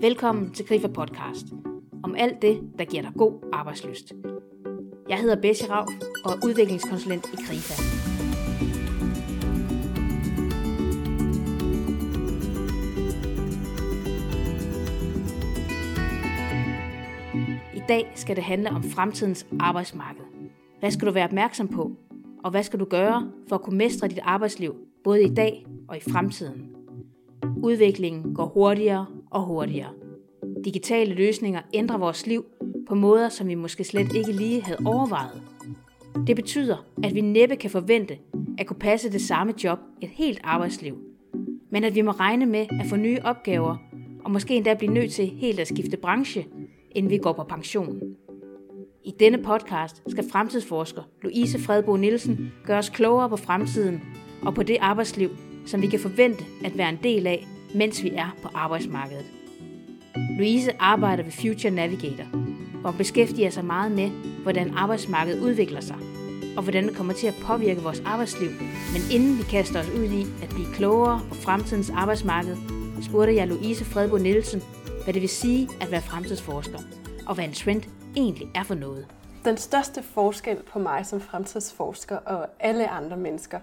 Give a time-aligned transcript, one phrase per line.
[0.00, 1.46] Velkommen til Grifer Podcast.
[2.02, 4.12] Om alt det, der giver dig god arbejdsløst.
[5.08, 5.86] Jeg hedder Bessie Rav
[6.24, 7.82] og er udviklingskonsulent i Grifa.
[17.74, 20.24] I dag skal det handle om fremtidens arbejdsmarked.
[20.80, 21.92] Hvad skal du være opmærksom på?
[22.44, 24.74] Og hvad skal du gøre for at kunne mestre dit arbejdsliv,
[25.04, 26.76] både i dag og i fremtiden?
[27.62, 29.90] Udviklingen går hurtigere og hurtigere.
[30.64, 32.44] Digitale løsninger ændrer vores liv
[32.88, 35.42] på måder, som vi måske slet ikke lige havde overvejet.
[36.26, 38.18] Det betyder, at vi næppe kan forvente
[38.58, 40.98] at kunne passe det samme job et helt arbejdsliv,
[41.70, 43.76] men at vi må regne med at få nye opgaver
[44.24, 46.46] og måske endda blive nødt til helt at skifte branche,
[46.90, 48.00] inden vi går på pension.
[49.04, 54.00] I denne podcast skal fremtidsforsker Louise Fredbo Nielsen gøre os klogere på fremtiden
[54.42, 55.30] og på det arbejdsliv,
[55.66, 59.24] som vi kan forvente at være en del af, mens vi er på arbejdsmarkedet.
[60.38, 62.24] Louise arbejder ved Future Navigator,
[62.80, 64.10] hvor hun beskæftiger sig meget med,
[64.42, 65.96] hvordan arbejdsmarkedet udvikler sig,
[66.56, 68.50] og hvordan det kommer til at påvirke vores arbejdsliv.
[68.92, 72.56] Men inden vi kaster os ud i at blive klogere på fremtidens arbejdsmarked,
[73.02, 74.62] spurgte jeg Louise Fredbo Nielsen,
[75.04, 76.78] hvad det vil sige at være fremtidsforsker,
[77.26, 77.82] og hvad en trend
[78.16, 79.06] egentlig er for noget.
[79.44, 83.58] Den største forskel på mig som fremtidsforsker og alle andre mennesker,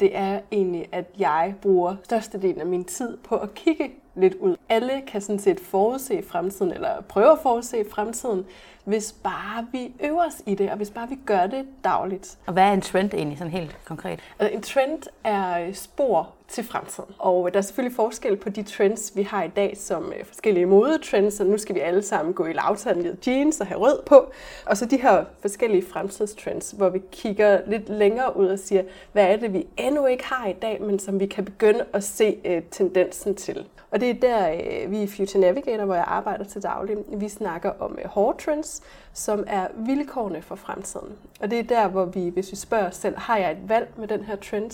[0.00, 4.56] det er egentlig, at jeg bruger størstedelen af min tid på at kigge lidt ud.
[4.68, 8.46] Alle kan sådan set forudse fremtiden, eller prøve at forudse fremtiden,
[8.84, 12.38] hvis bare vi øver os i det, og hvis bare vi gør det dagligt.
[12.46, 14.20] Og hvad er en trend egentlig, sådan helt konkret?
[14.38, 17.14] Altså, en trend er spor til fremtiden.
[17.18, 20.66] Og der er selvfølgelig forskel på de trends, vi har i dag, som øh, forskellige
[20.66, 24.32] modetrends, så nu skal vi alle sammen gå i lavtandede jeans og have rød på.
[24.66, 29.24] Og så de her forskellige fremtidstrends, hvor vi kigger lidt længere ud og siger, hvad
[29.24, 32.38] er det, vi endnu ikke har i dag, men som vi kan begynde at se
[32.44, 33.66] øh, tendensen til.
[33.90, 37.28] Og det er der, øh, vi i Future Navigator, hvor jeg arbejder til daglig, vi
[37.28, 41.12] snakker om uh, hårde trends, som er vilkårene for fremtiden.
[41.40, 43.88] Og det er der, hvor vi, hvis vi spørger os selv, har jeg et valg
[43.96, 44.70] med den her trend?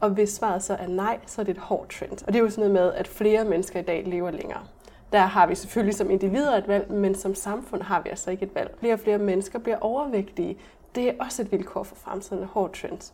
[0.00, 2.26] Og hvis svaret så er nej, så er det et hårdt trend.
[2.26, 4.60] Og det er jo sådan noget med, at flere mennesker i dag lever længere.
[5.12, 8.44] Der har vi selvfølgelig som individer et valg, men som samfund har vi altså ikke
[8.44, 8.74] et valg.
[8.80, 10.58] Flere og flere mennesker bliver overvægtige.
[10.94, 13.12] Det er også et vilkår for fremtiden, et hårdt trend.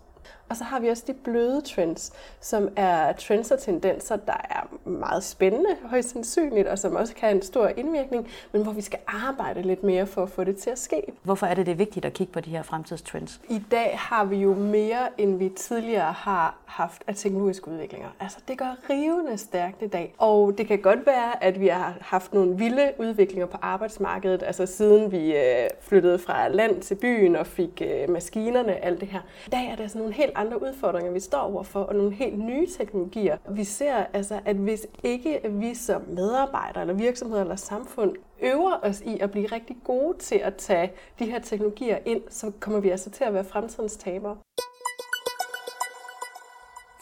[0.51, 4.89] Og så har vi også de bløde trends, som er trends og tendenser, der er
[4.89, 8.81] meget spændende, højst sandsynligt, og som også kan have en stor indvirkning, men hvor vi
[8.81, 11.03] skal arbejde lidt mere for at få det til at ske.
[11.23, 13.41] Hvorfor er det, det er vigtigt at kigge på de her fremtidstrends?
[13.49, 18.09] I dag har vi jo mere, end vi tidligere har haft af teknologiske udviklinger.
[18.21, 20.15] Altså, det går rivende stærkt i dag.
[20.19, 24.67] Og det kan godt være, at vi har haft nogle vilde udviklinger på arbejdsmarkedet, altså
[24.67, 29.21] siden vi øh, flyttede fra land til byen og fik øh, maskinerne, alt det her.
[29.47, 32.39] I dag er der sådan nogle helt andre udfordringer, vi står overfor, og nogle helt
[32.39, 33.37] nye teknologier.
[33.51, 39.01] Vi ser altså, at hvis ikke vi som medarbejdere, eller virksomheder, eller samfund øver os
[39.01, 42.89] i at blive rigtig gode til at tage de her teknologier ind, så kommer vi
[42.89, 44.37] altså til at være fremtidens tabere.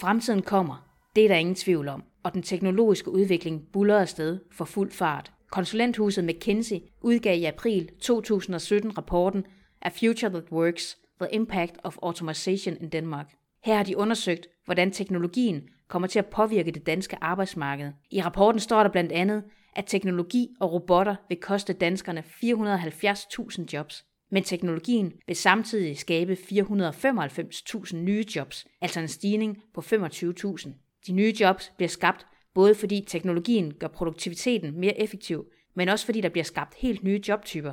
[0.01, 4.65] Fremtiden kommer, det er der ingen tvivl om, og den teknologiske udvikling buller afsted for
[4.65, 5.33] fuld fart.
[5.51, 9.47] Konsulenthuset McKinsey udgav i april 2017 rapporten
[9.83, 13.27] A Future That Works– The Impact of Automation in Denmark.
[13.65, 17.93] Her har de undersøgt, hvordan teknologien kommer til at påvirke det danske arbejdsmarked.
[18.11, 19.45] I rapporten står der blandt andet,
[19.77, 27.97] at teknologi og robotter vil koste danskerne 470.000 jobs, men teknologien vil samtidig skabe 495.000
[27.97, 30.71] nye jobs, altså en stigning på 25.000.
[31.07, 36.21] De nye jobs bliver skabt både fordi teknologien gør produktiviteten mere effektiv, men også fordi
[36.21, 37.73] der bliver skabt helt nye jobtyper.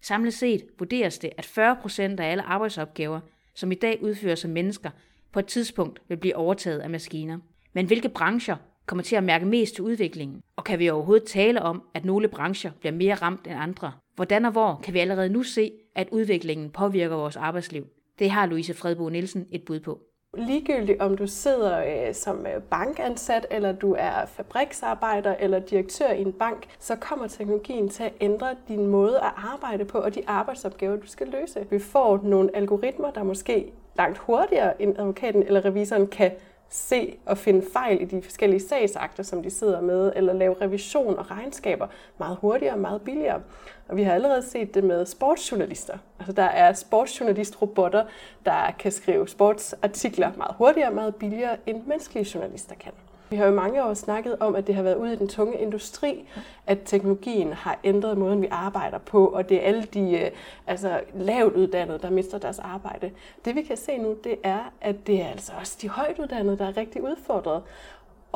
[0.00, 3.20] Samlet set vurderes det, at 40% af alle arbejdsopgaver,
[3.54, 4.90] som i dag udføres af mennesker,
[5.32, 7.38] på et tidspunkt vil blive overtaget af maskiner.
[7.72, 8.56] Men hvilke brancher
[8.86, 10.42] kommer til at mærke mest til udviklingen?
[10.56, 13.92] Og kan vi overhovedet tale om, at nogle brancher bliver mere ramt end andre?
[14.14, 17.86] Hvordan og hvor kan vi allerede nu se, at udviklingen påvirker vores arbejdsliv?
[18.18, 20.00] Det har Louise Fredbo Nielsen et bud på
[20.36, 26.22] ligegyldigt om du sidder øh, som øh, bankansat, eller du er fabriksarbejder eller direktør i
[26.22, 30.22] en bank, så kommer teknologien til at ændre din måde at arbejde på og de
[30.26, 31.66] arbejdsopgaver, du skal løse.
[31.70, 36.30] Vi får nogle algoritmer, der måske langt hurtigere end advokaten eller revisoren kan
[36.68, 41.18] se og finde fejl i de forskellige sagsakter, som de sidder med, eller lave revision
[41.18, 41.86] og regnskaber
[42.18, 43.42] meget hurtigere og meget billigere.
[43.88, 45.98] Og vi har allerede set det med sportsjournalister.
[46.18, 48.04] Altså der er sportsjournalistrobotter,
[48.44, 52.92] der kan skrive sportsartikler meget hurtigere og meget billigere, end menneskelige journalister kan.
[53.30, 55.58] Vi har jo mange år snakket om, at det har været ude i den tunge
[55.58, 56.28] industri,
[56.66, 60.30] at teknologien har ændret måden, vi arbejder på, og det er alle de øh,
[60.66, 63.10] altså, lavt uddannede, der mister deres arbejde.
[63.44, 66.58] Det vi kan se nu, det er, at det er altså også de højt uddannede,
[66.58, 67.62] der er rigtig udfordret.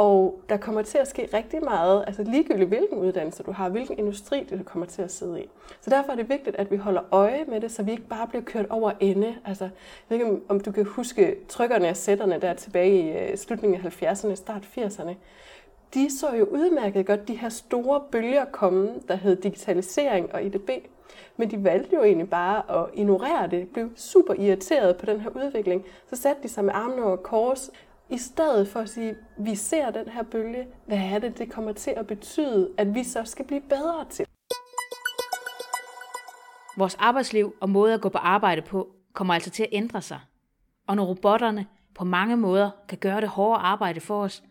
[0.00, 3.98] Og der kommer til at ske rigtig meget, altså ligegyldigt hvilken uddannelse du har, hvilken
[3.98, 5.48] industri du kommer til at sidde i.
[5.80, 8.26] Så derfor er det vigtigt, at vi holder øje med det, så vi ikke bare
[8.26, 9.34] bliver kørt over ende.
[9.44, 9.72] Altså, jeg
[10.08, 14.02] ved ikke, om du kan huske trykkerne og sætterne der tilbage i øh, slutningen af
[14.02, 15.14] 70'erne, start 80'erne.
[15.94, 20.70] De så jo udmærket godt de her store bølger komme, der hed digitalisering og IDB.
[21.36, 25.30] Men de valgte jo egentlig bare at ignorere det, blev super irriteret på den her
[25.30, 25.84] udvikling.
[26.10, 27.70] Så satte de sig med armene over kors,
[28.10, 31.72] i stedet for at sige, vi ser den her bølge, hvad er det, det kommer
[31.72, 34.26] til at betyde, at vi så skal blive bedre til?
[36.76, 40.20] Vores arbejdsliv og måde at gå på arbejde på kommer altså til at ændre sig.
[40.86, 44.42] Og når robotterne på mange måder kan gøre det hårde arbejde for os,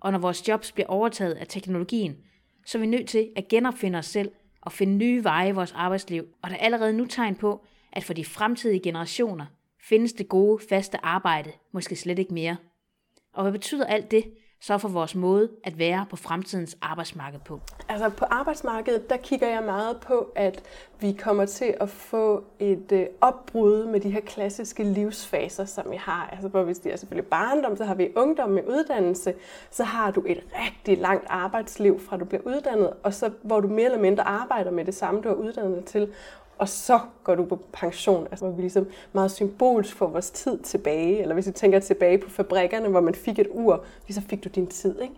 [0.00, 2.16] og når vores jobs bliver overtaget af teknologien,
[2.66, 5.72] så er vi nødt til at genopfinde os selv og finde nye veje i vores
[5.72, 6.24] arbejdsliv.
[6.42, 9.46] Og der er allerede nu tegn på, at for de fremtidige generationer
[9.88, 12.56] findes det gode, faste arbejde måske slet ikke mere.
[13.36, 14.24] Og hvad betyder alt det
[14.60, 17.60] så for vores måde at være på fremtidens arbejdsmarked på?
[17.88, 20.62] Altså på arbejdsmarkedet, der kigger jeg meget på, at
[21.00, 25.96] vi kommer til at få et øh, opbrud med de her klassiske livsfaser, som vi
[25.96, 26.28] har.
[26.32, 29.34] Altså hvor hvis det er selvfølgelig barndom, så har vi ungdom med uddannelse,
[29.70, 33.68] så har du et rigtig langt arbejdsliv fra du bliver uddannet, og så hvor du
[33.68, 36.12] mere eller mindre arbejder med det samme, du er uddannet til,
[36.58, 38.26] og så går du på pension.
[38.30, 41.20] Altså, hvor vi ligesom meget symbolsk får vores tid tilbage.
[41.20, 44.48] Eller hvis vi tænker tilbage på fabrikkerne, hvor man fik et ur, så fik du
[44.48, 45.00] din tid.
[45.02, 45.14] Ikke?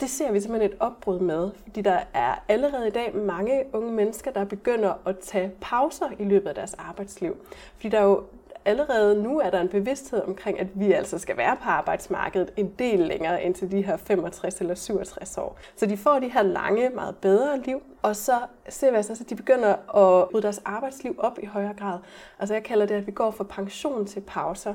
[0.00, 3.92] Det ser vi simpelthen et opbrud med, fordi der er allerede i dag mange unge
[3.92, 7.36] mennesker, der begynder at tage pauser i løbet af deres arbejdsliv.
[7.76, 8.22] Fordi der er jo
[8.66, 12.72] allerede nu er der en bevidsthed omkring, at vi altså skal være på arbejdsmarkedet en
[12.78, 15.58] del længere end til de her 65 eller 67 år.
[15.76, 19.30] Så de får de her lange, meget bedre liv, og så ser vi altså, at
[19.30, 21.98] de begynder at rydde deres arbejdsliv op i højere grad.
[22.38, 24.74] Altså jeg kalder det, at vi går fra pension til pauser.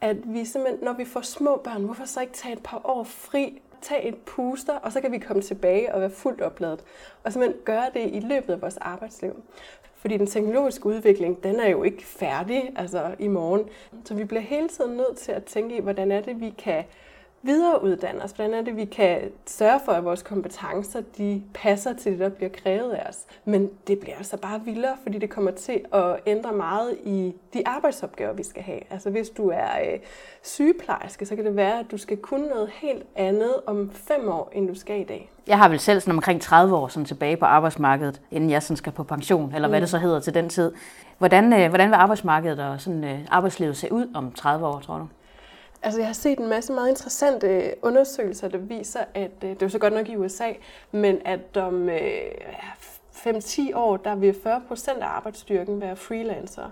[0.00, 3.04] At vi simpelthen, når vi får små børn, hvorfor så ikke tage et par år
[3.04, 6.84] fri tage et puster, og så kan vi komme tilbage og være fuldt opladet.
[7.24, 9.42] Og simpelthen gøre det i løbet af vores arbejdsliv.
[10.02, 13.64] Fordi den teknologiske udvikling, den er jo ikke færdig altså i morgen.
[14.04, 16.84] Så vi bliver hele tiden nødt til at tænke i, hvordan er det, vi kan
[17.42, 18.30] videreuddanne os?
[18.30, 22.28] Hvordan er det, vi kan sørge for, at vores kompetencer de passer til det, der
[22.28, 23.18] bliver krævet af os?
[23.44, 27.62] Men det bliver altså bare vildere, fordi det kommer til at ændre meget i de
[27.68, 28.80] arbejdsopgaver, vi skal have.
[28.90, 29.98] Altså hvis du er øh,
[30.42, 34.50] sygeplejerske, så kan det være, at du skal kunne noget helt andet om fem år,
[34.52, 35.30] end du skal i dag.
[35.46, 38.76] Jeg har vel selv sådan omkring 30 år sådan tilbage på arbejdsmarkedet, inden jeg sådan
[38.76, 39.72] skal på pension, eller mm.
[39.72, 40.72] hvad det så hedder til den tid.
[41.18, 44.98] Hvordan, øh, hvordan vil arbejdsmarkedet og sådan, øh, arbejdslivet se ud om 30 år, tror
[44.98, 45.06] du?
[45.82, 49.68] Altså, jeg har set en masse meget interessante undersøgelser, der viser, at øh, det er
[49.68, 50.52] så godt nok i USA,
[50.90, 51.98] men at om øh,
[53.12, 56.70] 5-10 år, der vil 40 procent af arbejdsstyrken være freelancer.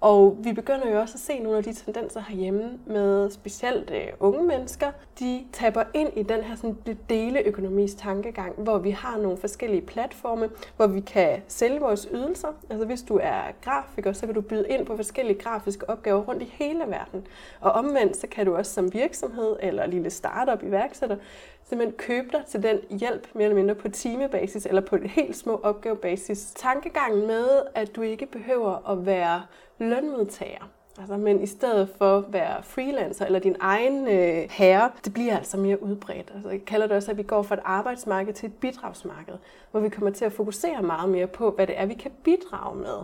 [0.00, 4.06] Og vi begynder jo også at se nogle af de tendenser herhjemme med specielt øh,
[4.20, 4.92] unge mennesker.
[5.18, 6.76] De taber ind i den her sådan,
[7.08, 12.48] deleøkonomis tankegang, hvor vi har nogle forskellige platforme, hvor vi kan sælge vores ydelser.
[12.70, 16.42] Altså hvis du er grafiker, så kan du byde ind på forskellige grafiske opgaver rundt
[16.42, 17.26] i hele verden.
[17.60, 21.16] Og omvendt, så kan du også som virksomhed eller lille startup iværksætter
[21.64, 25.36] simpelthen købe dig til den hjælp mere eller mindre på timebasis eller på et helt
[25.36, 26.52] små opgavebasis.
[26.56, 29.42] Tankegangen med, at du ikke behøver at være
[29.78, 30.68] lønmodtager,
[31.00, 35.36] Altså, men i stedet for at være freelancer eller din egen øh, herre, det bliver
[35.36, 36.32] altså mere udbredt.
[36.34, 39.34] Altså, jeg kalder det også, at vi går fra et arbejdsmarked til et bidragsmarked,
[39.70, 42.76] hvor vi kommer til at fokusere meget mere på, hvad det er, vi kan bidrage
[42.76, 42.98] med.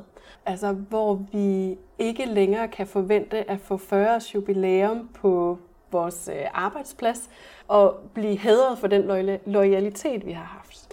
[0.46, 5.58] Altså, hvor vi ikke længere kan forvente at få 40 års jubilæum på
[5.92, 7.30] vores øh, arbejdsplads
[7.68, 9.02] og blive hædret for den
[9.46, 10.83] loyalitet, vi har haft.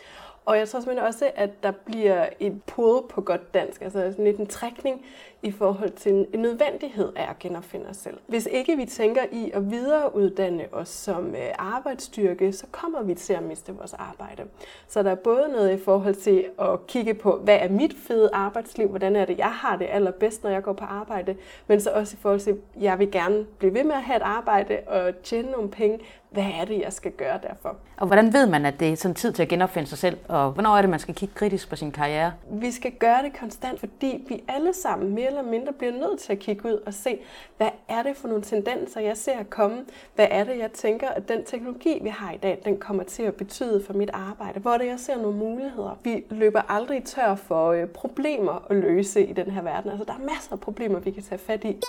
[0.46, 4.26] Og jeg tror simpelthen også, at der bliver et pude på godt dansk, altså sådan
[4.26, 5.06] lidt en trækning
[5.44, 8.18] i forhold til en nødvendighed af at genopfinde os selv.
[8.28, 13.34] Hvis ikke vi tænker i at videreuddanne os som øh, arbejdsstyrke, så kommer vi til
[13.34, 14.44] at miste vores arbejde.
[14.88, 18.30] Så der er både noget i forhold til at kigge på, hvad er mit fede
[18.34, 21.36] arbejdsliv, hvordan er det, jeg har det allerbedst, når jeg går på arbejde,
[21.68, 24.18] men så også i forhold til, at jeg vil gerne blive ved med at have
[24.18, 26.00] et arbejde og tjene nogle penge,
[26.32, 27.76] hvad er det, jeg skal gøre derfor?
[27.98, 30.52] Og hvordan ved man, at det er sådan tid til at genopfinde sig selv, og
[30.52, 32.34] hvornår er det, man skal kigge kritisk på sin karriere?
[32.52, 36.34] Vi skal gøre det konstant, fordi vi alle sammen mere eller mindre bliver nødt til
[36.34, 37.20] at kigge ud og se,
[37.58, 39.86] hvad er det for nogle tendenser, jeg ser komme?
[40.16, 43.24] Hvad er det, jeg tænker, at den teknologi, vi har i dag, den kommer til
[43.24, 44.60] at betyde for mit arbejde?
[44.60, 46.00] Hvor er det, jeg ser nogle muligheder?
[46.04, 49.92] Vi løber aldrig tør for øh, problemer at løse i den her verden.
[49.92, 51.80] Altså, der er masser af problemer, vi kan tage fat i.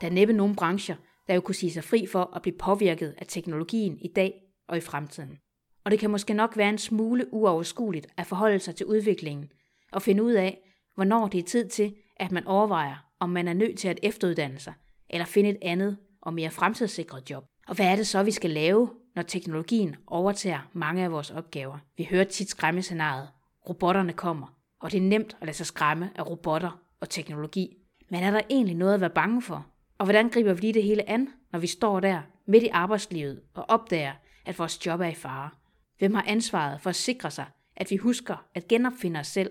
[0.00, 0.94] Der er næppe nogen brancher,
[1.26, 4.32] der jo kunne sige sig fri for at blive påvirket af teknologien i dag
[4.68, 5.38] og i fremtiden.
[5.84, 9.48] Og det kan måske nok være en smule uoverskueligt at forholde sig til udviklingen
[9.92, 10.58] og finde ud af,
[10.94, 14.58] hvornår det er tid til, at man overvejer, om man er nødt til at efteruddanne
[14.58, 14.74] sig
[15.10, 17.44] eller finde et andet og mere fremtidssikret job.
[17.68, 21.78] Og hvad er det så, vi skal lave, når teknologien overtager mange af vores opgaver?
[21.96, 23.28] Vi hører tit skræmmescenariet.
[23.68, 24.46] Robotterne kommer,
[24.80, 27.76] og det er nemt at lade sig skræmme af robotter og teknologi.
[28.10, 29.66] Men er der egentlig noget at være bange for?
[30.02, 33.40] Og hvordan griber vi lige det hele an, når vi står der midt i arbejdslivet
[33.54, 34.12] og opdager,
[34.46, 35.50] at vores job er i fare?
[35.98, 37.44] Hvem har ansvaret for at sikre sig,
[37.76, 39.50] at vi husker at genopfinde os selv,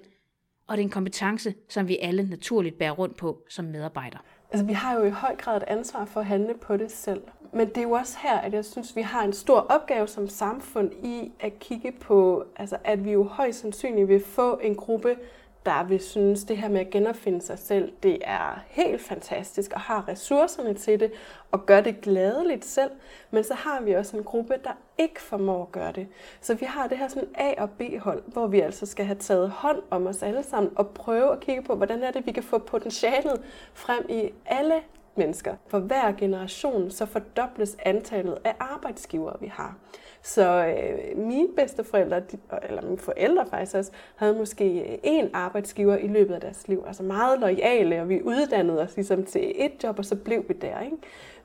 [0.67, 4.21] og det er en kompetence, som vi alle naturligt bærer rundt på som medarbejdere.
[4.51, 7.21] Altså, vi har jo i høj grad et ansvar for at handle på det selv.
[7.53, 10.27] Men det er jo også her, at jeg synes, vi har en stor opgave som
[10.27, 15.15] samfund i at kigge på, altså, at vi jo højst sandsynligt vil få en gruppe
[15.65, 19.79] der vil synes, det her med at genopfinde sig selv, det er helt fantastisk og
[19.79, 21.11] har ressourcerne til det
[21.51, 22.91] og gør det gladeligt selv.
[23.31, 26.07] Men så har vi også en gruppe, der ikke formår at gøre det.
[26.41, 29.49] Så vi har det her sådan A- og B-hold, hvor vi altså skal have taget
[29.49, 32.43] hånd om os alle sammen og prøve at kigge på, hvordan er det, vi kan
[32.43, 33.41] få potentialet
[33.73, 34.75] frem i alle
[35.15, 35.55] mennesker.
[35.67, 39.77] For hver generation så fordobles antallet af arbejdsgivere, vi har.
[40.23, 42.37] Så øh, mine bedsteforældre, de,
[42.69, 46.83] eller mine forældre faktisk også, havde måske øh, én arbejdsgiver i løbet af deres liv.
[46.87, 50.53] Altså meget lojale, og vi uddannede os ligesom til et job, og så blev vi
[50.53, 50.79] der.
[50.79, 50.97] Ikke?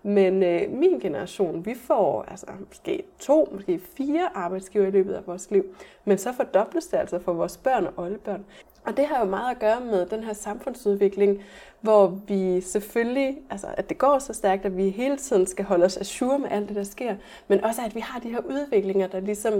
[0.02, 5.26] Men øh, min generation, vi får altså måske to, måske fire arbejdsgiver i løbet af
[5.26, 5.64] vores liv.
[6.04, 8.44] Men så fordobles det altså for vores børn og oldebørn.
[8.86, 11.42] Og det har jo meget at gøre med den her samfundsudvikling,
[11.80, 15.84] hvor vi selvfølgelig, altså at det går så stærkt, at vi hele tiden skal holde
[15.84, 17.16] os assure med alt det, der sker,
[17.48, 19.54] men også at vi har de her udviklinger, der ligesom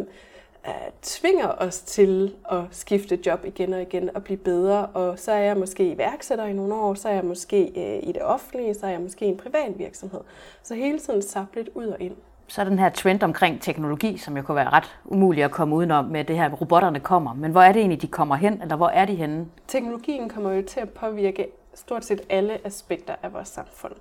[0.64, 4.86] uh, tvinger os til at skifte job igen og igen og blive bedre.
[4.86, 8.12] Og så er jeg måske iværksætter i nogle år, så er jeg måske øh, i
[8.12, 10.20] det offentlige, så er jeg måske i en privat virksomhed.
[10.62, 12.16] Så hele tiden sablet ud og ind
[12.48, 15.76] så er den her trend omkring teknologi, som jo kunne være ret umulig at komme
[15.76, 17.34] udenom med det her, robotterne kommer.
[17.34, 19.46] Men hvor er det egentlig, de kommer hen, eller hvor er de henne?
[19.68, 23.92] Teknologien kommer jo til at påvirke stort set alle aspekter af vores samfund.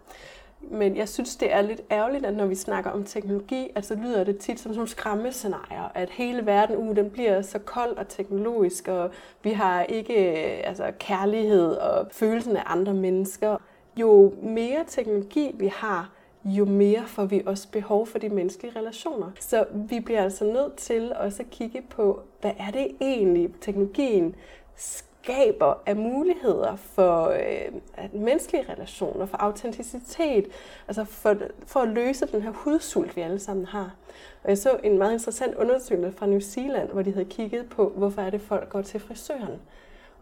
[0.72, 3.96] Men jeg synes, det er lidt ærgerligt, at når vi snakker om teknologi, at så
[3.96, 8.08] lyder det tit som nogle skræmmescenarier, at hele verden uh, den bliver så kold og
[8.08, 9.12] teknologisk, og
[9.44, 13.58] vi har ikke øh, altså, kærlighed og følelsen af andre mennesker.
[13.98, 16.10] Jo mere teknologi vi har,
[16.46, 19.32] jo mere får vi også behov for de menneskelige relationer.
[19.40, 24.36] Så vi bliver altså nødt til også at kigge på, hvad er det egentlig, teknologien
[24.76, 30.48] skaber af muligheder for øh, menneskelige relationer, for autenticitet,
[30.88, 31.36] altså for,
[31.66, 33.96] for at løse den her hudsult, vi alle sammen har.
[34.44, 37.94] Og jeg så en meget interessant undersøgelse fra New Zealand, hvor de havde kigget på,
[37.96, 39.62] hvorfor er det folk går til frisøren.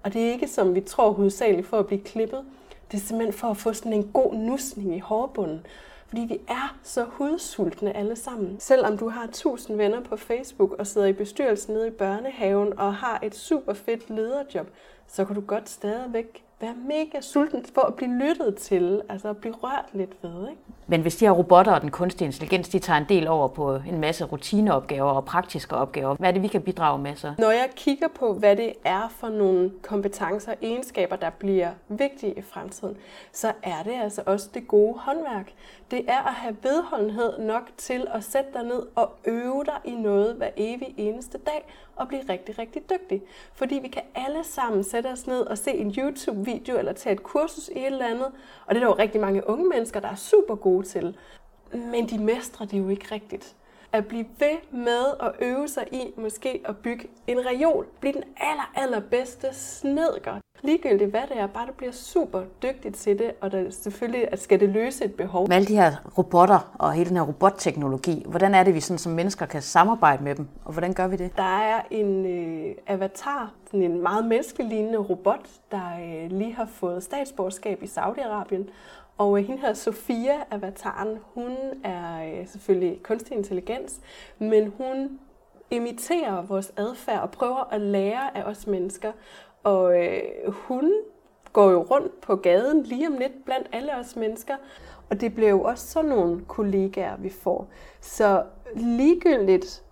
[0.04, 2.46] Og det er ikke som vi tror hovedsageligt for at blive klippet,
[2.92, 5.66] det er simpelthen for at få sådan en god nusning i hårbunden.
[6.14, 8.60] Fordi vi er så hudsultne alle sammen.
[8.60, 12.96] Selvom du har tusind venner på Facebook og sidder i bestyrelsen nede i børnehaven og
[12.96, 14.68] har et super fedt lederjob,
[15.08, 19.38] så kan du godt stadigvæk være mega sulten for at blive lyttet til, altså at
[19.38, 20.50] blive rørt lidt ved.
[20.50, 20.62] Ikke?
[20.88, 23.76] Men hvis de her robotter og den kunstige intelligens, de tager en del over på
[23.76, 27.34] en masse rutineopgaver og praktiske opgaver, hvad er det, vi kan bidrage med så?
[27.38, 32.34] Når jeg kigger på, hvad det er for nogle kompetencer og egenskaber, der bliver vigtige
[32.38, 32.98] i fremtiden,
[33.32, 35.52] så er det altså også det gode håndværk.
[35.92, 39.96] Det er at have vedholdenhed nok til at sætte dig ned og øve dig i
[39.96, 43.22] noget hver evig eneste dag, og blive rigtig, rigtig dygtig.
[43.54, 45.90] Fordi vi kan alle sammen sætte os ned og se en
[46.46, 48.32] video eller tage et kursus i et eller andet.
[48.66, 51.18] Og det er der jo rigtig mange unge mennesker, der er super gode til.
[51.74, 53.56] Men de mestrer det jo ikke rigtigt
[53.94, 57.86] at blive ved med at øve sig i måske at bygge en reol.
[58.00, 60.34] Bliv den aller, allerbedste snedker.
[60.62, 64.42] Ligegyldigt hvad det er, bare du bliver super dygtig til det, og der selvfølgelig at
[64.42, 65.48] skal det løse et behov.
[65.48, 68.98] Med alle de her robotter og hele den her robotteknologi, hvordan er det, vi sådan,
[68.98, 71.38] som mennesker kan samarbejde med dem, og hvordan gør vi det?
[71.38, 77.04] Der er en øh, avatar, sådan en meget menneskelignende robot, der øh, lige har fået
[77.04, 78.70] statsborgerskab i Saudi-Arabien,
[79.18, 84.00] og øh, hende her Sofia, avataren, hun er øh, selvfølgelig kunstig intelligens,
[84.40, 85.20] men hun
[85.72, 89.12] imiterer vores adfærd og prøver at lære af os mennesker.
[89.64, 90.94] Og øh, hun
[91.54, 94.56] går jo rundt på gaden lige om lidt blandt alle os mennesker.
[95.10, 97.68] Og det bliver jo også sådan nogle kollegaer, vi får.
[98.02, 98.44] Så
[98.76, 99.84] ligegyldigt,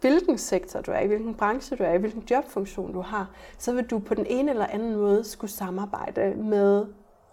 [0.00, 3.72] hvilken sektor du er i, hvilken branche du er i, hvilken jobfunktion du har, så
[3.72, 6.86] vil du på den ene eller anden måde skulle samarbejde med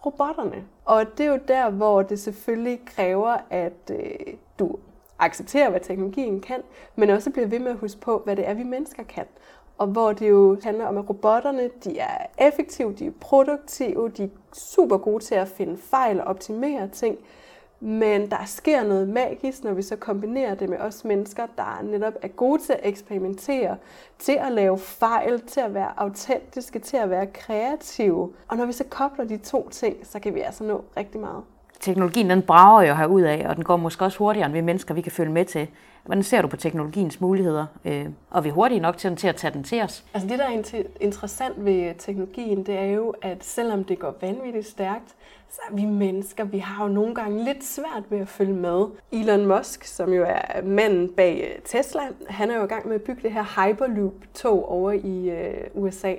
[0.06, 0.64] robotterne.
[0.86, 4.76] Og det er jo der, hvor det selvfølgelig kræver, at øh, du
[5.20, 6.62] accepterer, hvad teknologien kan,
[6.96, 9.26] men også bliver ved med at huske på, hvad det er, vi mennesker kan.
[9.78, 14.24] Og hvor det jo handler om, at robotterne de er effektive, de er produktive, de
[14.24, 17.18] er super gode til at finde fejl og optimere ting.
[17.80, 22.14] Men der sker noget magisk, når vi så kombinerer det med os mennesker, der netop
[22.22, 23.78] er gode til at eksperimentere,
[24.20, 28.34] til at lave fejl, til at være autentiske, til at være kreative.
[28.48, 31.44] Og når vi så kobler de to ting, så kan vi altså nå rigtig meget
[31.86, 34.94] teknologien den brager jo herud af, og den går måske også hurtigere, end vi mennesker
[34.94, 35.68] vi kan følge med til.
[36.06, 37.66] Hvordan ser du på teknologiens muligheder?
[37.86, 40.06] Øh, og er vi hurtige nok til, til at tage den til os?
[40.14, 44.68] Altså det, der er interessant ved teknologien, det er jo, at selvom det går vanvittigt
[44.68, 45.16] stærkt,
[45.56, 48.86] så vi mennesker, vi har jo nogle gange lidt svært ved at følge med.
[49.12, 52.96] Elon Musk, som jo er manden bag øh, Tesla, han er jo i gang med
[52.96, 56.14] at bygge det her Hyperloop-tog over i øh, USA.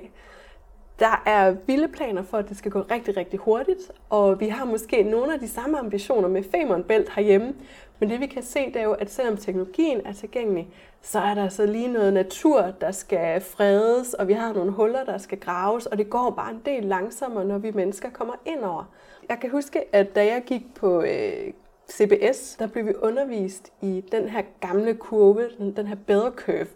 [0.99, 4.65] Der er vilde planer for, at det skal gå rigtig, rigtig hurtigt, og vi har
[4.65, 7.53] måske nogle af de samme ambitioner med Femern Belt herhjemme,
[7.99, 10.69] men det vi kan se, det er jo, at selvom teknologien er tilgængelig,
[11.01, 14.71] så er der så altså lige noget natur, der skal fredes, og vi har nogle
[14.71, 18.33] huller, der skal graves, og det går bare en del langsommere, når vi mennesker kommer
[18.45, 18.83] ind over.
[19.29, 21.53] Jeg kan huske, at da jeg gik på øh,
[21.91, 26.67] CBS, der blev vi undervist i den her gamle kurve, den her bedre curve,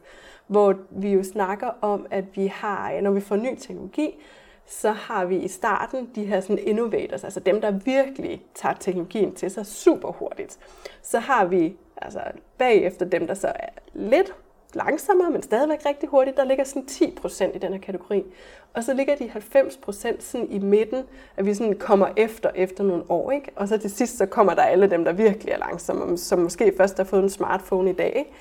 [0.48, 4.15] hvor vi jo snakker om, at vi har, øh, når vi får ny teknologi,
[4.65, 9.36] så har vi i starten de her sådan innovators, altså dem, der virkelig tager teknologien
[9.36, 10.60] til sig super hurtigt.
[11.01, 12.20] Så har vi altså
[12.58, 14.34] bagefter dem, der så er lidt
[14.74, 18.24] langsommere, men stadigvæk rigtig hurtigt, der ligger sådan 10 procent i den her kategori.
[18.73, 21.03] Og så ligger de 90 procent sådan i midten,
[21.37, 23.31] at vi sådan kommer efter efter nogle år.
[23.31, 23.51] Ikke?
[23.55, 26.73] Og så til sidst, så kommer der alle dem, der virkelig er langsomme, som måske
[26.77, 28.13] først har fået en smartphone i dag.
[28.15, 28.31] Ikke?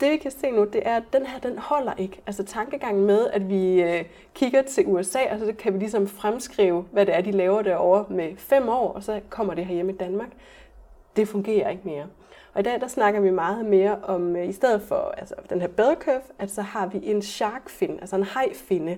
[0.00, 2.20] det vi kan se nu, det er, at den her, den holder ikke.
[2.26, 6.84] Altså tankegangen med, at vi øh, kigger til USA, og så kan vi ligesom fremskrive,
[6.92, 9.92] hvad det er, de laver derovre med fem år, og så kommer det her hjemme
[9.92, 10.28] i Danmark.
[11.16, 12.06] Det fungerer ikke mere.
[12.54, 15.60] Og i dag, der snakker vi meget mere om, øh, i stedet for altså, den
[15.60, 18.96] her bell curve, at så har vi en shark fin, altså en hajfinde,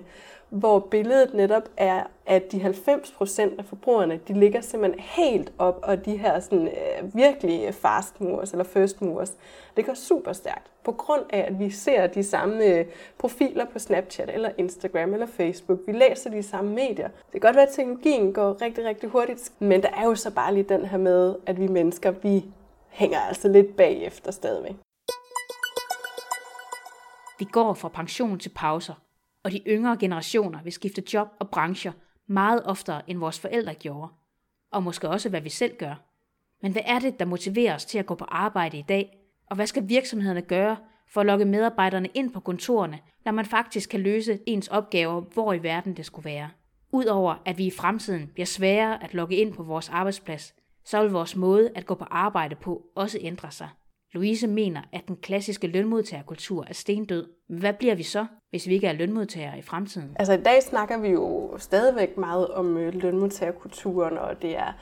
[0.49, 6.05] hvor billedet netop er, at de 90% af forbrugerne, de ligger simpelthen helt op, og
[6.05, 9.33] de her sådan, øh, virkelig fast movers, eller first movers,
[9.77, 12.85] det går super stærkt, på grund af, at vi ser de samme øh,
[13.17, 15.79] profiler på Snapchat, eller Instagram, eller Facebook.
[15.87, 17.07] Vi læser de samme medier.
[17.07, 20.31] Det kan godt være, at teknologien går rigtig, rigtig hurtigt, men der er jo så
[20.31, 22.45] bare lige den her med, at vi mennesker, vi
[22.89, 24.75] hænger altså lidt bagefter stadigvæk.
[27.39, 28.93] Vi går fra pension til pauser,
[29.47, 31.91] og de yngre generationer vil skifte job og brancher
[32.27, 34.11] meget oftere end vores forældre gjorde,
[34.71, 35.95] og måske også hvad vi selv gør.
[36.61, 39.17] Men hvad er det, der motiverer os til at gå på arbejde i dag,
[39.49, 40.77] og hvad skal virksomhederne gøre
[41.13, 45.53] for at lokke medarbejderne ind på kontorerne, når man faktisk kan løse ens opgaver, hvor
[45.53, 46.49] i verden det skulle være?
[46.91, 50.53] Udover at vi i fremtiden bliver sværere at lokke ind på vores arbejdsplads,
[50.85, 53.69] så vil vores måde at gå på arbejde på også ændre sig.
[54.13, 57.27] Louise mener, at den klassiske lønmodtagerkultur er stendød.
[57.49, 60.15] Hvad bliver vi så, hvis vi ikke er lønmodtagere i fremtiden?
[60.15, 64.73] Altså i dag snakker vi jo stadigvæk meget om øh, lønmodtagerkulturen, og det er,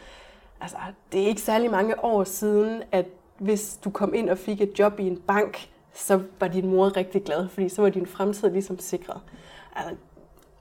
[0.61, 0.77] altså,
[1.11, 3.05] det er ikke særlig mange år siden, at
[3.39, 6.97] hvis du kom ind og fik et job i en bank, så var din mor
[6.97, 9.21] rigtig glad, fordi så var din fremtid ligesom sikret.
[9.75, 9.95] Altså,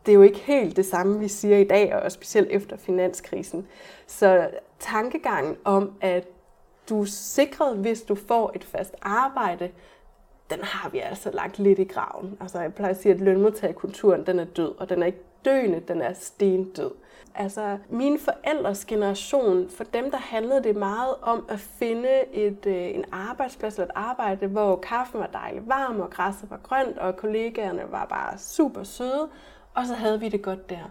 [0.06, 3.66] det er jo ikke helt det samme, vi siger i dag, og specielt efter finanskrisen.
[4.06, 6.28] Så tankegangen om, at
[6.88, 9.70] du er sikret, hvis du får et fast arbejde,
[10.50, 12.36] den har vi altså lagt lidt i graven.
[12.40, 15.80] Altså jeg plejer at sige, at lønmodtagerkulturen den er død, og den er ikke døende,
[15.80, 16.90] den er stendød.
[17.34, 22.94] Altså mine forældres generation, for dem der handlede det meget om at finde et, øh,
[22.94, 27.16] en arbejdsplads eller et arbejde, hvor kaffen var dejligt varm, og græsset var grønt, og
[27.16, 29.28] kollegaerne var bare super søde,
[29.74, 30.90] og så havde vi det godt der.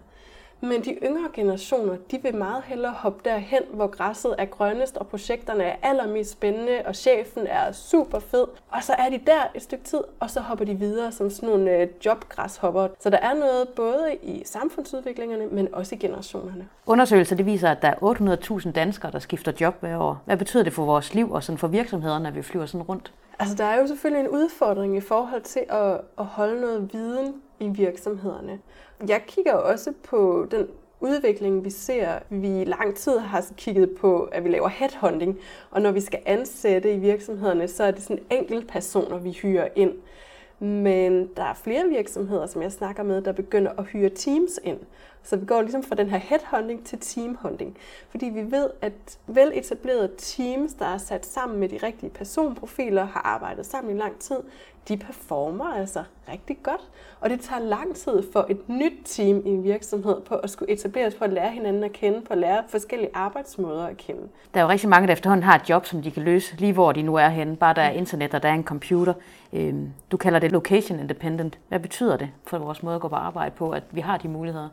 [0.63, 5.08] Men de yngre generationer, de vil meget hellere hoppe derhen, hvor græsset er grønnest, og
[5.08, 8.45] projekterne er allermest spændende, og chefen er super fed.
[8.71, 11.49] Og så er de der et stykke tid, og så hopper de videre som sådan
[11.49, 12.88] nogle øh, jobgræshopper.
[12.99, 16.67] Så der er noget både i samfundsudviklingerne, men også i generationerne.
[16.86, 20.21] Undersøgelser det viser, at der er 800.000 danskere, der skifter job hver år.
[20.26, 23.13] Hvad betyder det for vores liv og sådan for virksomhederne, når vi flyver sådan rundt?
[23.39, 27.41] Altså, der er jo selvfølgelig en udfordring i forhold til at, at holde noget viden
[27.60, 28.60] i virksomhederne.
[29.08, 30.67] Jeg kigger også på den
[31.00, 32.19] udvikling, vi ser.
[32.30, 35.39] Vi i lang tid har kigget på, at vi laver headhunting,
[35.72, 39.67] og når vi skal ansætte i virksomhederne, så er det sådan enkelte personer, vi hyrer
[39.76, 39.93] ind.
[40.60, 44.80] Men der er flere virksomheder, som jeg snakker med, der begynder at hyre teams ind.
[45.24, 47.78] Så vi går ligesom fra den her headhunting til teamhunting.
[48.10, 53.22] Fordi vi ved, at veletablerede teams, der er sat sammen med de rigtige personprofiler, har
[53.22, 54.38] arbejdet sammen i lang tid,
[54.88, 56.82] de performer altså rigtig godt.
[57.20, 60.72] Og det tager lang tid for et nyt team i en virksomhed på at skulle
[60.72, 64.22] etableres, på at lære hinanden at kende, på at lære forskellige arbejdsmåder at kende.
[64.54, 66.74] Der er jo rigtig mange, der efterhånden har et job, som de kan løse lige
[66.74, 67.56] hvor de nu er henne.
[67.56, 69.14] Bare der er internet, og der er en computer.
[69.54, 71.60] Øhm, du kalder det location independent.
[71.68, 74.28] Hvad betyder det for vores måde at gå på arbejde på, at vi har de
[74.28, 74.70] muligheder?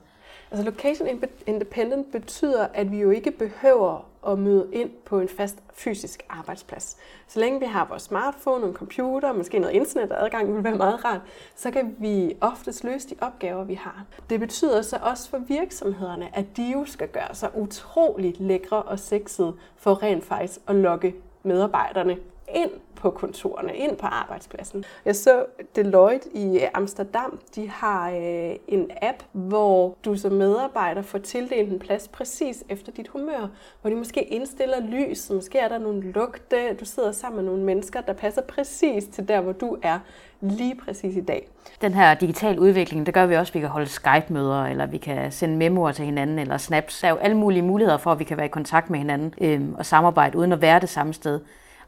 [0.51, 1.09] Altså location
[1.47, 6.97] independent betyder, at vi jo ikke behøver at møde ind på en fast fysisk arbejdsplads.
[7.27, 11.21] Så længe vi har vores smartphone, en computer, måske noget internetadgang, vil være meget rart,
[11.57, 14.05] så kan vi oftest løse de opgaver, vi har.
[14.31, 18.99] Det betyder så også for virksomhederne, at de jo skal gøre sig utroligt lækre og
[18.99, 22.17] sexede for rent faktisk at lokke medarbejderne
[22.55, 24.85] ind på kontorerne, ind på arbejdspladsen.
[25.05, 25.45] Jeg så
[25.77, 31.79] Deloitte i Amsterdam, de har øh, en app, hvor du som medarbejder får tildelt en
[31.79, 33.49] plads præcis efter dit humør,
[33.81, 37.65] hvor de måske indstiller lys, måske er der nogle lugte, du sidder sammen med nogle
[37.65, 39.99] mennesker, der passer præcis til der, hvor du er
[40.41, 41.49] lige præcis i dag.
[41.81, 44.99] Den her digital udvikling, det gør vi også, at vi kan holde Skype-møder, eller vi
[44.99, 47.01] kan sende memoer til hinanden, eller snaps.
[47.01, 49.35] Der er jo alle mulige muligheder for, at vi kan være i kontakt med hinanden
[49.41, 51.41] øh, og samarbejde, uden at være det samme sted.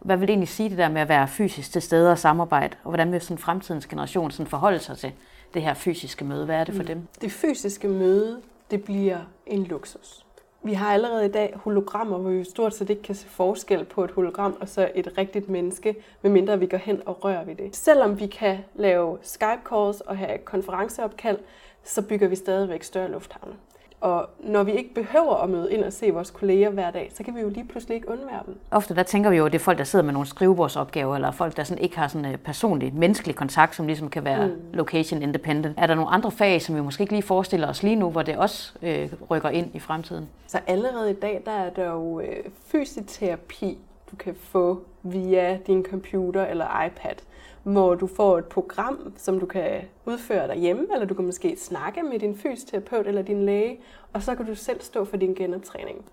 [0.04, 2.76] Hvad vil det egentlig sige det der med at være fysisk til stede og samarbejde?
[2.84, 5.12] Og hvordan vil sådan fremtidens generation sådan forholde sig til
[5.54, 6.44] det her fysiske møde?
[6.44, 6.86] Hvad er det for mm.
[6.86, 7.08] dem?
[7.20, 10.26] Det fysiske møde, det bliver en luksus.
[10.64, 14.04] Vi har allerede i dag hologrammer, hvor vi stort set ikke kan se forskel på
[14.04, 17.76] et hologram og så et rigtigt menneske, medmindre vi går hen og rører ved det.
[17.76, 21.38] Selvom vi kan lave Skype-calls og have konferenceopkald,
[21.84, 23.54] så bygger vi stadigvæk større lufthavne.
[24.02, 27.24] Og når vi ikke behøver at møde ind og se vores kolleger hver dag, så
[27.24, 28.58] kan vi jo lige pludselig ikke undvære dem.
[28.70, 31.30] Ofte der tænker vi jo, at det er folk, der sidder med nogle skrivebordsopgaver, eller
[31.30, 34.46] folk, der sådan ikke har sådan en øh, personlig, menneskelig kontakt, som ligesom kan være
[34.46, 34.54] mm.
[34.72, 35.78] location independent.
[35.78, 38.22] Er der nogle andre fag, som vi måske ikke lige forestiller os lige nu, hvor
[38.22, 40.28] det også øh, rykker ind i fremtiden?
[40.46, 43.78] Så allerede i dag, der er der jo øh, fysioterapi,
[44.10, 47.14] du kan få via din computer eller iPad
[47.62, 52.02] hvor du får et program, som du kan udføre derhjemme, eller du kan måske snakke
[52.02, 53.80] med din fysioterapeut eller din læge,
[54.12, 56.04] og så kan du selv stå for din genoptræning.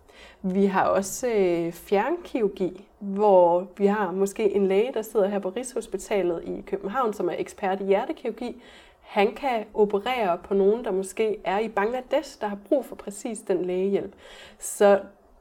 [0.41, 5.49] Vi har også øh, fjernkirurgi, hvor vi har måske en læge, der sidder her på
[5.49, 8.61] Rigshospitalet i København, som er ekspert i hjertekirurgi.
[9.01, 13.39] Han kan operere på nogen, der måske er i Bangladesh, der har brug for præcis
[13.39, 14.13] den lægehjælp.
[14.59, 14.99] Så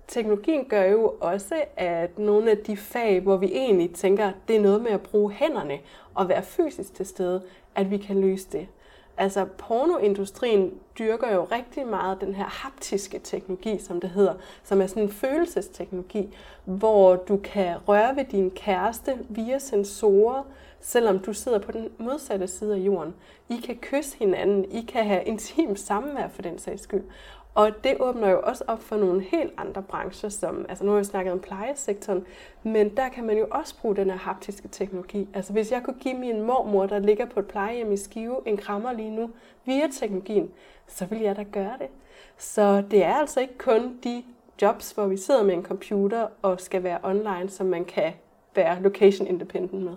[0.08, 4.60] teknologien gør jo også, at nogle af de fag, hvor vi egentlig tænker, det er
[4.60, 5.78] noget med at bruge hænderne
[6.14, 7.42] og være fysisk til stede,
[7.74, 8.68] at vi kan løse det.
[9.16, 14.86] Altså pornoindustrien dyrker jo rigtig meget den her haptiske teknologi, som det hedder, som er
[14.86, 20.42] sådan en følelsesteknologi, hvor du kan røre ved din kæreste via sensorer,
[20.80, 23.14] selvom du sidder på den modsatte side af jorden.
[23.48, 27.04] I kan kysse hinanden, I kan have intim samvær for den sags skyld.
[27.54, 30.98] Og det åbner jo også op for nogle helt andre brancher, som, altså nu har
[30.98, 32.26] vi snakket om plejesektoren,
[32.62, 35.28] men der kan man jo også bruge den her haptiske teknologi.
[35.34, 38.56] Altså hvis jeg kunne give min mormor, der ligger på et plejehjem i Skive, en
[38.56, 39.30] krammer lige nu
[39.64, 40.50] via teknologien,
[40.86, 41.88] så vil jeg da gøre det.
[42.36, 44.24] Så det er altså ikke kun de
[44.62, 48.12] jobs, hvor vi sidder med en computer og skal være online, som man kan
[48.54, 49.94] være location independent med.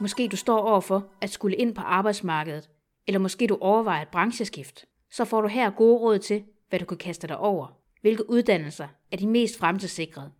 [0.00, 2.70] Måske du står overfor at skulle ind på arbejdsmarkedet,
[3.06, 4.84] eller måske du overvejer et brancheskift
[5.16, 7.66] så får du her gode råd til, hvad du kan kaste dig over,
[8.00, 10.30] hvilke uddannelser er de mest fremtidssikrede,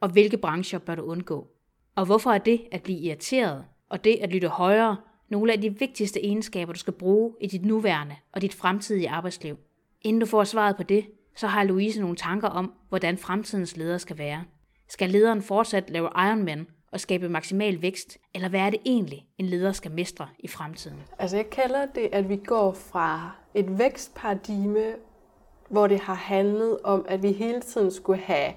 [0.00, 1.48] og hvilke brancher bør du undgå.
[1.94, 4.96] Og hvorfor er det at blive irriteret og det at lytte højere
[5.28, 9.56] nogle af de vigtigste egenskaber, du skal bruge i dit nuværende og dit fremtidige arbejdsliv.
[10.02, 11.06] Inden du får svaret på det,
[11.36, 14.44] så har Louise nogle tanker om, hvordan fremtidens leder skal være.
[14.88, 19.46] Skal lederen fortsat lave Ironman og skabe maksimal vækst, eller hvad er det egentlig, en
[19.46, 20.98] leder skal mestre i fremtiden?
[21.18, 24.94] Altså jeg kalder det, at vi går fra et vækstparadigme,
[25.68, 28.52] hvor det har handlet om, at vi hele tiden skulle have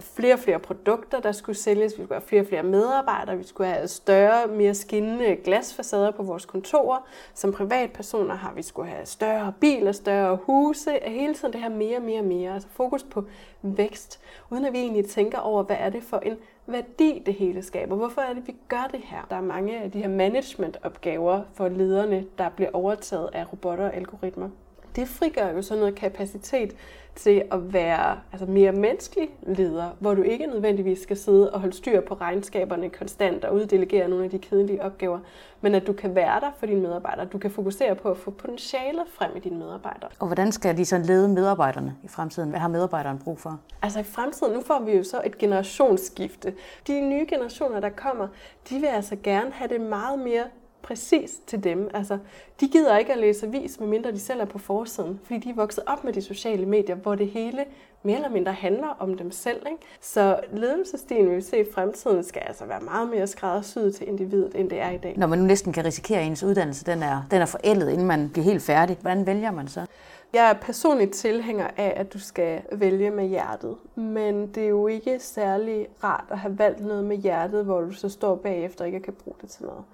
[0.00, 1.98] flere og flere produkter, der skulle sælges.
[1.98, 3.36] Vi skulle have flere og flere medarbejdere.
[3.38, 6.98] Vi skulle have større, mere skinnende glasfacader på vores kontorer.
[7.34, 10.98] Som privatpersoner har vi skulle have større biler, større huse.
[11.06, 12.54] Hele tiden det her mere, mere, mere.
[12.54, 13.24] Altså fokus på
[13.62, 14.20] vækst.
[14.50, 17.96] Uden at vi egentlig tænker over, hvad er det for en værdi, det hele skaber.
[17.96, 19.26] Hvorfor er det, vi gør det her?
[19.30, 23.96] Der er mange af de her managementopgaver for lederne, der bliver overtaget af robotter og
[23.96, 24.48] algoritmer.
[24.96, 26.76] Det frigør jo så noget kapacitet
[27.16, 31.76] til at være altså mere menneskelig leder, hvor du ikke nødvendigvis skal sidde og holde
[31.76, 35.18] styr på regnskaberne konstant og uddelegere nogle af de kedelige opgaver,
[35.60, 37.26] men at du kan være der for dine medarbejdere.
[37.26, 40.10] Du kan fokusere på at få potentialet frem i dine medarbejdere.
[40.18, 42.50] Og hvordan skal de så lede medarbejderne i fremtiden?
[42.50, 43.60] Hvad har medarbejderen brug for?
[43.82, 46.54] Altså i fremtiden, nu får vi jo så et generationsskifte.
[46.86, 48.28] De nye generationer, der kommer,
[48.70, 50.44] de vil altså gerne have det meget mere
[50.82, 51.90] præcis til dem.
[51.94, 52.18] Altså,
[52.60, 55.54] de gider ikke at læse avis, medmindre de selv er på forsiden, fordi de er
[55.54, 57.64] vokset op med de sociale medier, hvor det hele
[58.02, 59.66] mere eller mindre handler om dem selv.
[59.66, 59.82] Ikke?
[60.00, 64.54] Så ledelsestilen, vi vil se i fremtiden, skal altså være meget mere skræddersyet til individet,
[64.54, 65.14] end det er i dag.
[65.16, 68.06] Når man nu næsten kan risikere, at ens uddannelse den er, den er forældet, inden
[68.06, 69.86] man bliver helt færdig, hvordan vælger man så?
[70.32, 74.86] Jeg er personligt tilhænger af, at du skal vælge med hjertet, men det er jo
[74.86, 78.86] ikke særlig rart at have valgt noget med hjertet, hvor du så står bagefter og
[78.86, 79.84] ikke kan bruge det til noget.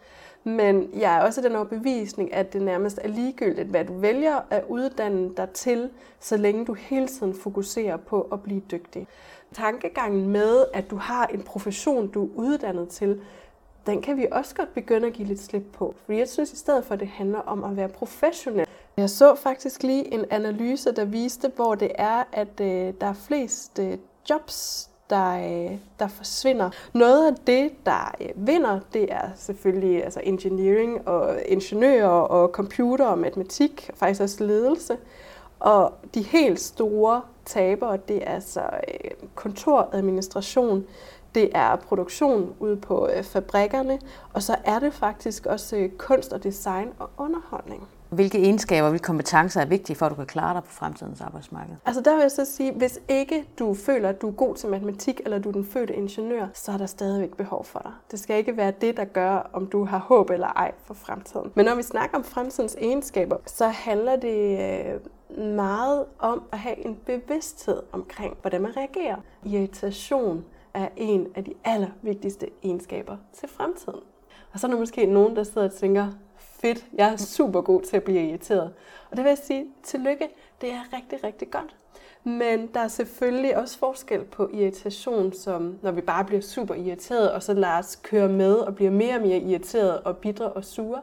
[0.47, 4.65] Men jeg er også den overbevisning, at det nærmest er ligegyldigt, hvad du vælger at
[4.69, 9.07] uddanne dig til, så længe du hele tiden fokuserer på at blive dygtig.
[9.53, 13.21] Tankegangen med, at du har en profession, du er uddannet til,
[13.87, 15.95] den kan vi også godt begynde at give lidt slip på.
[16.05, 18.67] For jeg synes i stedet for, at det handler om at være professionel.
[18.97, 23.13] Jeg så faktisk lige en analyse, der viste, hvor det er, at øh, der er
[23.13, 23.99] flest øh,
[24.31, 26.71] jobs, der, øh, der forsvinder.
[26.93, 33.07] Noget af det, der øh, vinder, det er selvfølgelig altså engineering og ingeniører og computer
[33.07, 34.97] og matematik, og faktisk også ledelse.
[35.61, 40.85] Og de helt store tabere, det er altså øh, kontoradministration,
[41.35, 43.99] det er produktion ude på øh, fabrikkerne,
[44.33, 47.89] og så er det faktisk også øh, kunst og design og underholdning.
[48.11, 51.21] Hvilke egenskaber, og hvilke kompetencer er vigtige for, at du kan klare dig på fremtidens
[51.21, 51.75] arbejdsmarked?
[51.87, 54.69] Altså der vil jeg så sige, hvis ikke du føler, at du er god til
[54.69, 57.93] matematik, eller du er den fødte ingeniør, så er der stadigvæk behov for dig.
[58.11, 61.53] Det skal ikke være det, der gør, om du har håb eller ej for fremtiden.
[61.55, 66.87] Men når vi snakker om fremtidens egenskaber, så handler det øh, meget om at have
[66.87, 69.17] en bevidsthed omkring, hvordan man reagerer.
[69.45, 74.01] Irritation er en af de allervigtigste egenskaber til fremtiden.
[74.53, 76.07] Og så er der måske nogen, der sidder og tænker,
[76.67, 78.73] fedt, jeg er super god til at blive irriteret.
[79.11, 80.29] Og det vil jeg sige, tillykke,
[80.61, 81.77] det er rigtig, rigtig godt.
[82.25, 87.33] Men der er selvfølgelig også forskel på irritation, som når vi bare bliver super irriteret,
[87.33, 90.65] og så lader os køre med og bliver mere og mere irriteret og bidre og
[90.65, 91.01] sure.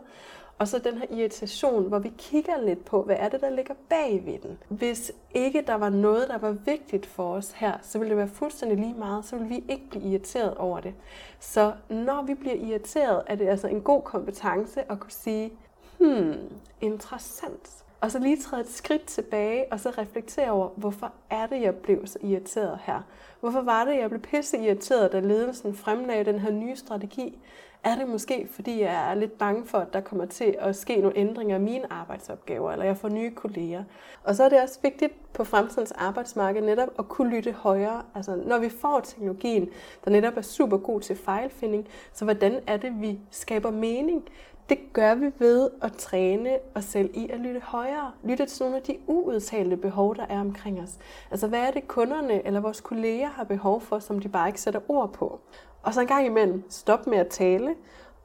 [0.63, 3.73] Og så den her irritation, hvor vi kigger lidt på, hvad er det, der ligger
[3.89, 4.57] bag ved den.
[4.69, 8.27] Hvis ikke der var noget, der var vigtigt for os her, så ville det være
[8.27, 10.93] fuldstændig lige meget, så ville vi ikke blive irriteret over det.
[11.39, 15.53] Så når vi bliver irriteret, er det altså en god kompetence at kunne sige,
[15.99, 16.33] hmm,
[16.81, 17.83] interessant.
[18.01, 21.75] Og så lige træde et skridt tilbage, og så reflektere over, hvorfor er det, jeg
[21.75, 23.01] blev så irriteret her?
[23.39, 27.39] Hvorfor var det, jeg blev pisse irriteret, da ledelsen fremlagde den her nye strategi?
[27.83, 30.97] Er det måske, fordi jeg er lidt bange for, at der kommer til at ske
[30.97, 33.83] nogle ændringer i mine arbejdsopgaver, eller jeg får nye kolleger.
[34.23, 38.01] Og så er det også vigtigt på fremtidens arbejdsmarked netop at kunne lytte højere.
[38.15, 39.69] Altså når vi får teknologien,
[40.05, 44.23] der netop er super god til fejlfinding, så hvordan er det, vi skaber mening?
[44.69, 48.11] Det gør vi ved at træne os selv i at lytte højere.
[48.23, 50.97] Lytte til nogle af de uudtalte behov, der er omkring os.
[51.31, 54.61] Altså hvad er det kunderne eller vores kolleger har behov for, som de bare ikke
[54.61, 55.39] sætter ord på?
[55.83, 57.75] Og så en gang imellem stop med at tale,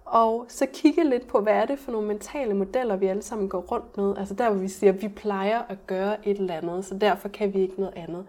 [0.04, 3.48] og så kigge lidt på, hvad er det for nogle mentale modeller, vi alle sammen
[3.48, 4.16] går rundt med.
[4.16, 7.28] Altså der, hvor vi siger, at vi plejer at gøre et eller andet, så derfor
[7.28, 8.26] kan vi ikke noget andet.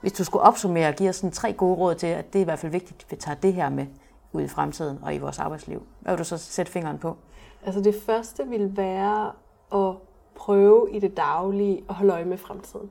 [0.00, 2.42] Hvis du skulle opsummere og give os sådan tre gode råd til, at det er
[2.42, 3.86] i hvert fald vigtigt, at vi tager det her med
[4.32, 7.16] ud i fremtiden og i vores arbejdsliv, hvad vil du så sætte fingeren på?
[7.64, 9.32] Altså det første vil være
[9.74, 9.94] at
[10.34, 12.90] prøve i det daglige at holde øje med fremtiden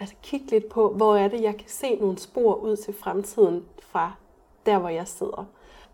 [0.00, 3.64] altså kigge lidt på, hvor er det, jeg kan se nogle spor ud til fremtiden
[3.82, 4.12] fra
[4.66, 5.44] der, hvor jeg sidder.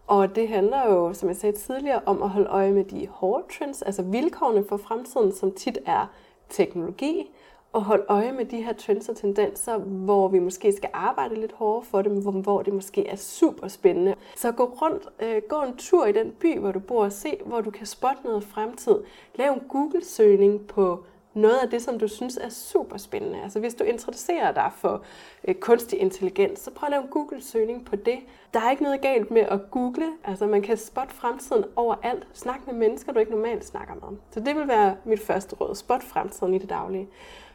[0.06, 3.44] Og det handler jo, som jeg sagde tidligere, om at holde øje med de hårde
[3.58, 6.06] trends, altså vilkårene for fremtiden, som tit er
[6.48, 7.30] teknologi,
[7.72, 11.52] og holde øje med de her trends og tendenser, hvor vi måske skal arbejde lidt
[11.52, 14.14] hårdere for dem, hvor det måske er super spændende.
[14.36, 17.38] Så gå rundt, øh, gå en tur i den by, hvor du bor, og se,
[17.46, 18.96] hvor du kan spotte noget fremtid.
[19.34, 21.04] Lav en Google-søgning på
[21.36, 23.42] noget af det, som du synes er super spændende.
[23.42, 25.02] Altså hvis du interesserer dig for
[25.48, 28.18] øh, kunstig intelligens, så prøv at lave en Google-søgning på det.
[28.54, 30.06] Der er ikke noget galt med at google.
[30.24, 32.26] Altså man kan spotte fremtiden overalt.
[32.32, 34.18] Snak med mennesker, du ikke normalt snakker med.
[34.30, 35.74] Så det vil være mit første råd.
[35.74, 37.08] Spot fremtiden i det daglige.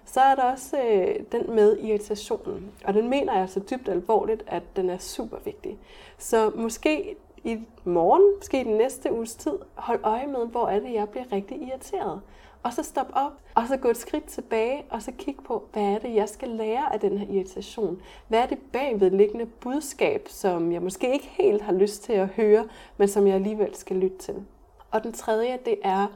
[0.05, 2.71] Så er der også øh, den med irritationen.
[2.85, 5.79] Og den mener jeg så dybt alvorligt, at den er super vigtig.
[6.17, 10.93] Så måske i morgen, måske den næste uges tid, hold øje med, hvor er det,
[10.93, 12.21] jeg bliver rigtig irriteret.
[12.63, 15.83] Og så stop op, og så gå et skridt tilbage, og så kigge på, hvad
[15.83, 18.01] er det, jeg skal lære af den her irritation?
[18.27, 22.65] Hvad er det bagvedliggende budskab, som jeg måske ikke helt har lyst til at høre,
[22.97, 24.35] men som jeg alligevel skal lytte til?
[24.91, 26.07] Og den tredje, det er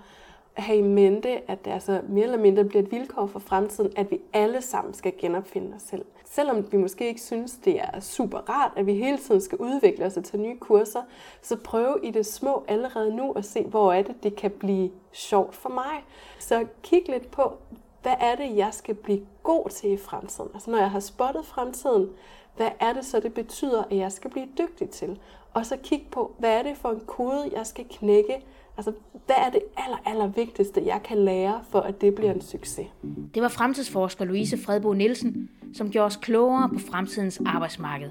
[0.55, 3.91] at have i mente, at det altså mere eller mindre bliver et vilkår for fremtiden,
[3.95, 6.05] at vi alle sammen skal genopfinde os selv.
[6.25, 10.05] Selvom vi måske ikke synes, det er super rart, at vi hele tiden skal udvikle
[10.05, 11.01] os og tage nye kurser,
[11.41, 14.91] så prøv i det små allerede nu at se, hvor er det, det kan blive
[15.11, 16.03] sjovt for mig.
[16.39, 17.53] Så kig lidt på,
[18.01, 20.49] hvad er det, jeg skal blive god til i fremtiden?
[20.53, 22.09] Altså når jeg har spottet fremtiden,
[22.55, 25.19] hvad er det så, det betyder, at jeg skal blive dygtig til?
[25.53, 28.45] Og så kig på, hvad er det for en kode, jeg skal knække,
[28.77, 28.91] Altså,
[29.25, 32.88] hvad er det aller, aller vigtigste, jeg kan lære, for at det bliver en succes?
[33.33, 38.09] Det var fremtidsforsker Louise Fredbo Nielsen, som gjorde os klogere på fremtidens arbejdsmarked.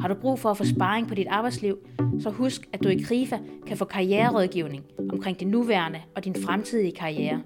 [0.00, 1.78] Har du brug for at få sparring på dit arbejdsliv,
[2.20, 6.92] så husk, at du i KRIFA kan få karriererådgivning omkring det nuværende og din fremtidige
[6.92, 7.42] karriere.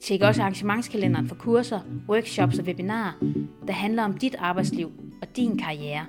[0.00, 3.12] Tjek også arrangementskalenderen for kurser, workshops og webinarer,
[3.66, 6.06] der handler om dit arbejdsliv og din karriere.